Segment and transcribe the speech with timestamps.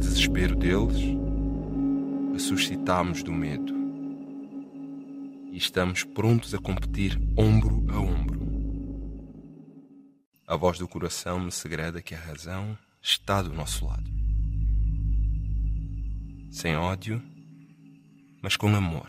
[0.00, 0.98] desespero deles,
[2.32, 3.72] ressuscitámos do medo
[5.52, 8.40] e estamos prontos a competir ombro a ombro.
[10.46, 14.10] A voz do coração me segreda que a razão está do nosso lado.
[16.50, 17.22] Sem ódio,
[18.42, 19.08] mas com amor.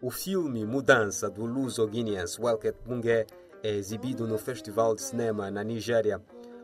[0.00, 3.26] O filme Mudança do luso-guineense Welket Bungé
[3.62, 6.20] é exibido no Festival de Cinema na Nigéria.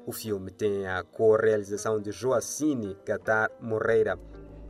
[0.08, 4.18] O filme tem a co-realização de Joacine Qatar Moreira.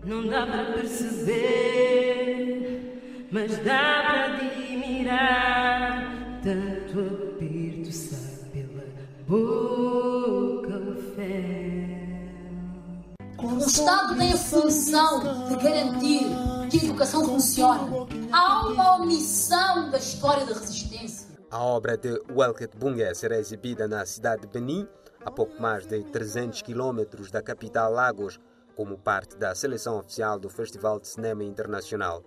[0.05, 1.38] Não dá para perceber,
[3.30, 6.12] mas dá para admirar.
[6.42, 8.83] Tanto aperto sai pela
[9.28, 10.74] boca
[13.41, 16.27] o O Estado tem a função de garantir
[16.69, 18.09] que a educação funcione.
[18.33, 21.28] Há uma omissão da história da resistência.
[21.50, 24.86] A obra de Welket Bungé será exibida na cidade de Benin,
[25.24, 28.38] a pouco mais de 300 quilômetros da capital Lagos,
[28.77, 32.22] como parte da seleção oficial do Festival de Cinema Internacional.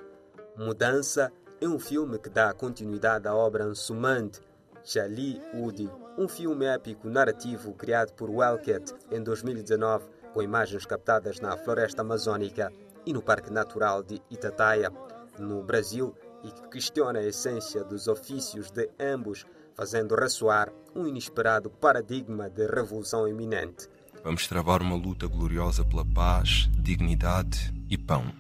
[0.58, 4.42] Mudança é um filme que dá continuidade à obra Ansumante,
[4.84, 11.56] Chali Udi, um filme épico narrativo criado por Welket em 2019, com imagens captadas na
[11.56, 12.74] floresta amazônica
[13.06, 14.92] e no Parque Natural de Itataia,
[15.38, 16.12] no Brasil,
[16.44, 22.66] e que questiona a essência dos ofícios de ambos, fazendo ressoar um inesperado paradigma de
[22.68, 23.88] revolução iminente.
[24.24, 28.32] Vamos travar uma luta gloriosa pela paz, dignidade e pão.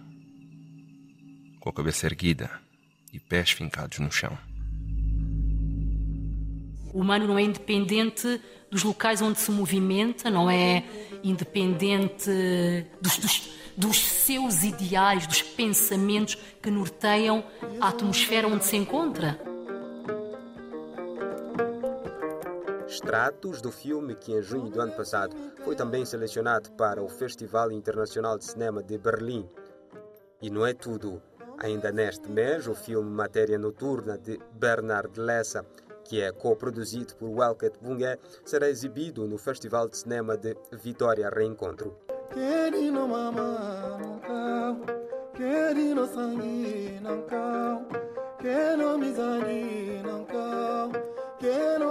[1.60, 2.50] Com a cabeça erguida
[3.12, 4.38] e pés fincados no chão.
[6.94, 10.84] O humano não é independente dos locais onde se movimenta, não é
[11.24, 12.30] independente
[13.02, 13.50] dos, dos,
[13.82, 17.44] dos seus ideais, dos pensamentos que norteiam
[17.80, 19.40] a atmosfera onde se encontra.
[22.88, 27.72] Extratos do filme que em junho do ano passado foi também selecionado para o Festival
[27.72, 29.50] Internacional de Cinema de Berlim.
[30.40, 31.20] E não é tudo.
[31.58, 35.66] Ainda neste mês, o filme Matéria Noturna de Bernard Lessa,
[36.04, 42.11] que é co-produzido por Welket Bungé, será exibido no Festival de Cinema de Vitória Reencontro.
[42.34, 44.86] Querendo mamar no carro,
[45.34, 47.02] querendo sangue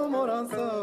[0.08, 0.80] morança.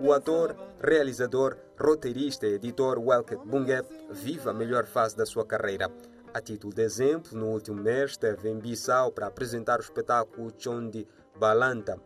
[0.00, 5.90] O ator, realizador, roteirista e editor Welket Bungé vive a melhor fase da sua carreira.
[6.32, 11.06] A título de exemplo, no último mês esteve em Bissau para apresentar o espetáculo Chondi
[11.38, 12.00] Balanta.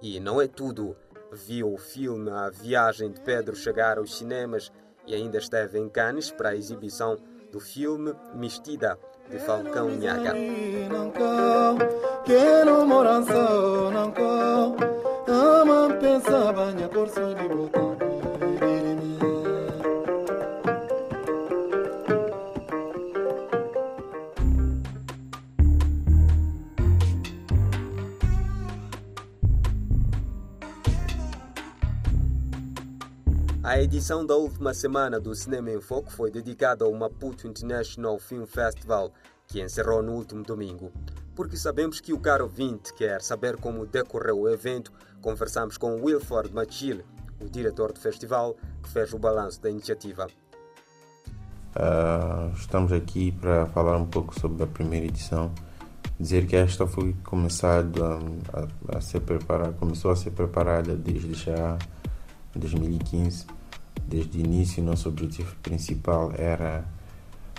[0.00, 0.96] E não é tudo.
[1.32, 4.72] Viu o filme A Viagem de Pedro chegar aos cinemas
[5.06, 7.18] e ainda esteve em Cannes para a exibição
[7.52, 8.98] do filme Mistida,
[9.30, 10.32] de Falcão Nhaga.
[12.24, 12.68] Quero.
[33.78, 38.44] A edição da última semana do Cinema em Foco foi dedicada ao Maputo International Film
[38.44, 39.12] Festival,
[39.46, 40.90] que encerrou no último domingo.
[41.36, 46.52] Porque sabemos que o caro ouvinte quer saber como decorreu o evento, conversamos com Wilford
[46.52, 47.04] Machil,
[47.40, 50.26] o diretor do festival, que fez o balanço da iniciativa.
[51.76, 55.52] Uh, estamos aqui para falar um pouco sobre a primeira edição.
[56.18, 58.18] Dizer que esta foi começado a,
[58.58, 61.78] a, a ser preparada, começou a ser preparada desde já
[62.56, 63.57] 2015.
[64.08, 66.82] Desde o início, nosso objetivo principal era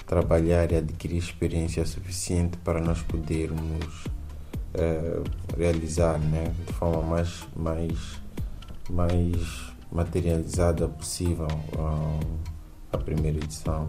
[0.08, 4.06] trabalhar e adquirir experiência suficiente para nós podermos
[4.74, 5.24] uh,
[5.56, 8.20] realizar né, de forma mais, mais,
[8.90, 9.36] mais
[9.92, 11.46] materializada possível
[11.78, 12.40] uh,
[12.92, 13.88] a primeira edição.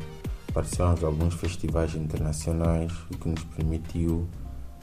[0.52, 4.28] Participamos de alguns festivais internacionais, o que nos permitiu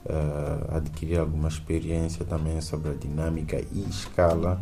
[0.06, 4.60] uh, adquirir alguma experiência também sobre a dinâmica e escala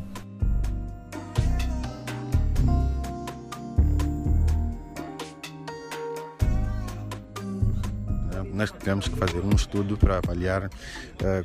[8.55, 10.69] nós tivemos que fazer um estudo para avaliar uh,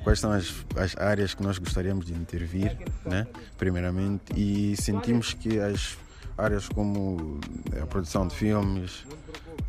[0.04, 3.26] quais são as, as, áreas que nós gostaríamos de intervir, né?
[3.58, 5.98] primeiramente, e sentimos que as
[6.38, 7.40] áreas como
[7.82, 9.04] a produção de filmes,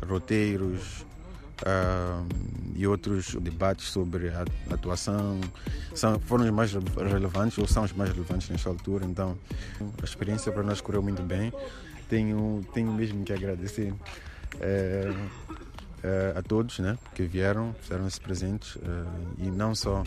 [0.06, 1.04] roteiros
[1.62, 2.26] uh,
[2.74, 5.40] e outros debates sobre a atuação
[5.94, 9.04] são, foram os mais relevantes ou são os mais relevantes nesta altura.
[9.04, 9.36] Então,
[10.00, 11.52] a experiência para nós correu muito bem.
[12.08, 13.92] Tenho, tenho mesmo que agradecer.
[14.54, 15.51] Uh,
[16.02, 20.02] uh, a todos né, que vieram, fizeram-se presentes uh, eh, e não só.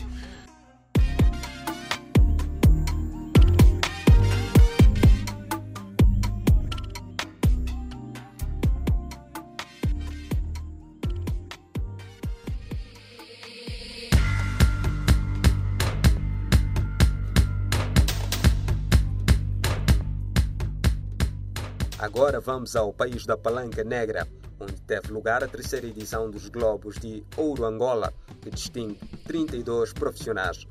[21.98, 24.28] Agora vamos ao país da palanca negra,
[24.60, 30.66] onde teve lugar a terceira edição dos Globos de Ouro Angola, que distingue 32 profissionais.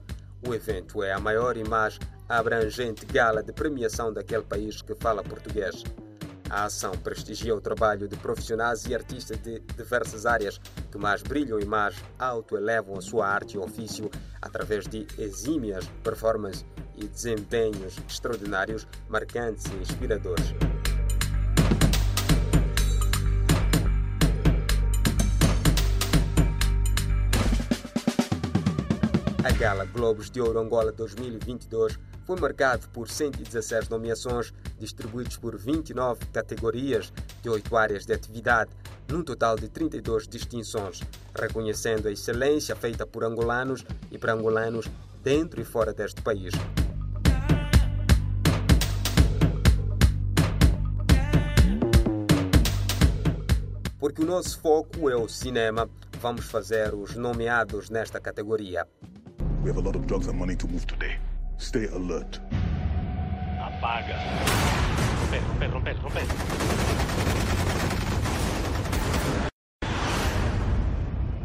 [0.47, 5.23] O evento é a maior e mais abrangente gala de premiação daquele país que fala
[5.23, 5.83] português.
[6.49, 10.59] A ação prestigia o trabalho de profissionais e artistas de diversas áreas
[10.91, 14.11] que mais brilham e mais autoelevam a sua arte e ofício
[14.41, 16.63] através de exímias performances
[16.95, 20.74] e desempenhos extraordinários, marcantes e inspiradores.
[29.45, 36.25] A Gala Globos de Ouro Angola 2022 foi marcado por 116 nomeações, distribuídas por 29
[36.33, 37.13] categorias
[37.43, 38.71] de 8 áreas de atividade,
[39.07, 40.99] num total de 32 distinções,
[41.39, 44.87] reconhecendo a excelência feita por angolanos e para angolanos
[45.23, 46.51] dentro e fora deste país.
[53.99, 55.87] Porque o nosso foco é o cinema,
[56.19, 58.87] vamos fazer os nomeados nesta categoria.
[59.65, 61.17] We have a lot of drugs and money to move today.
[61.57, 62.37] Stay alert.
[63.57, 64.13] Apaga.
[65.25, 66.25] Romper, romper, romper, romper.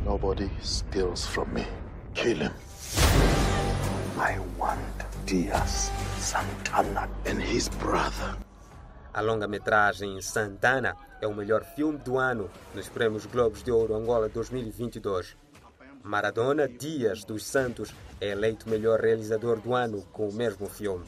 [0.04, 1.64] Nobody steals from me.
[2.12, 2.52] Kill him.
[4.18, 4.84] I want
[5.24, 8.36] Diaz, Santana, and his brother.
[9.14, 14.28] A longa-metragem Santana é o melhor filme do ano nos Prêmios Globos de Ouro Angola
[14.28, 15.36] 2022.
[16.02, 21.04] Maradona Dias dos Santos é eleito melhor realizador do ano com o mesmo filme.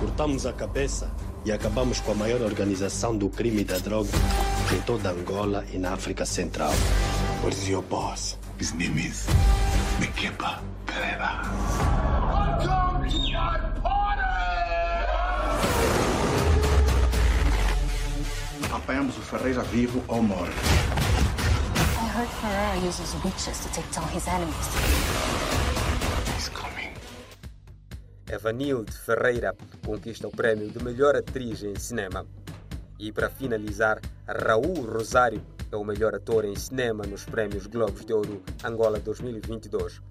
[0.00, 1.10] Cortamos a cabeça
[1.44, 4.10] e acabamos com a maior organização do crime e da droga
[4.72, 6.72] em toda Angola e na África Central.
[7.42, 8.38] What is your boss?
[8.60, 9.26] His name is
[9.98, 11.42] Mikepa Pereira.
[12.30, 14.22] Welcome to my party!
[18.72, 20.54] Apanhamos o Ferreira vivo ou morto.
[22.18, 24.66] Heard Ferreira uses witches to take down his enemies.
[26.34, 26.90] He's coming.
[28.26, 29.54] Evanilde Ferreira
[29.86, 32.26] conquista o prêmio de melhor atriz em cinema.
[32.98, 38.12] E para finalizar, Raul Rosário é o melhor ator em cinema nos Prémios Globos de
[38.12, 40.02] Ouro Angola 2022.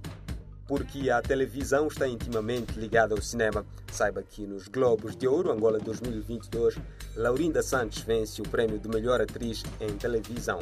[0.66, 5.78] Porque a televisão está intimamente ligada ao cinema, saiba que nos Globos de Ouro Angola
[5.80, 6.78] 2022,
[7.18, 10.62] Laurinda Santos vence o prêmio de melhor atriz em televisão.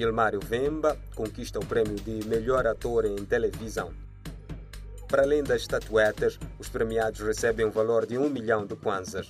[0.00, 3.92] Gilmário Vemba conquista o prêmio de melhor ator em televisão.
[5.06, 9.28] Para além das estatuetas, os premiados recebem um valor de um milhão de kwanzas.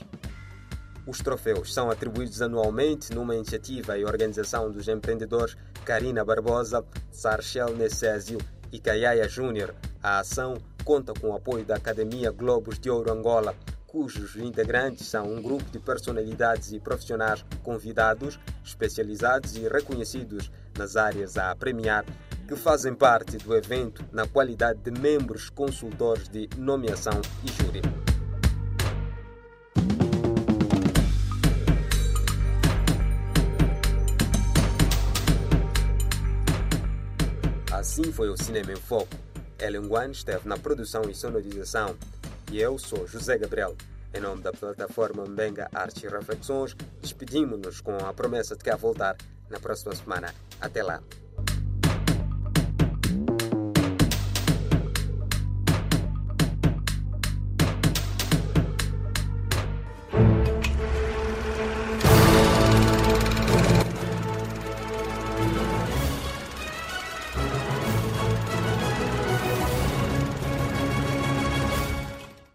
[1.04, 8.38] Os troféus são atribuídos anualmente numa iniciativa e organização dos empreendedores Karina Barbosa, Sarchel Necésio
[8.70, 9.74] e Kayaya Júnior.
[10.00, 13.56] A ação conta com o apoio da Academia Globos de Ouro Angola,
[13.90, 20.48] cujos integrantes são um grupo de personalidades e profissionais convidados, especializados e reconhecidos
[20.78, 22.04] nas áreas a premiar,
[22.46, 27.82] que fazem parte do evento na qualidade de membros consultores de nomeação e júri.
[37.72, 39.16] Assim foi o Cinema em Foco.
[39.58, 41.96] Ellen Wan esteve na produção e sonorização
[42.50, 43.76] e eu sou José Gabriel.
[44.12, 49.16] Em nome da plataforma Mbenga Artes e Reflexões, despedimos-nos com a promessa de cá voltar
[49.48, 50.34] na próxima semana.
[50.60, 51.00] Até lá!